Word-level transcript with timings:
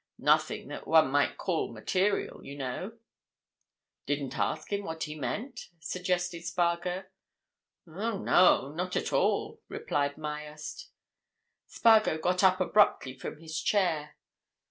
"Nothing 0.17 0.69
that 0.69 0.87
one 0.87 1.11
might 1.11 1.37
call 1.37 1.71
material, 1.71 2.43
you 2.43 2.55
know." 2.57 2.97
"Didn't 4.07 4.35
ask 4.35 4.73
him 4.73 4.83
what 4.83 5.03
he 5.03 5.13
meant?" 5.13 5.69
suggested 5.79 6.43
Spargo. 6.43 7.03
"Oh, 7.85 8.17
no—not 8.17 8.95
at 8.95 9.13
all," 9.13 9.61
replied 9.67 10.17
Myerst. 10.17 10.89
Spargo 11.67 12.17
got 12.17 12.43
up 12.43 12.59
abruptly 12.59 13.13
from 13.13 13.37
his 13.37 13.61
chair. 13.61 14.15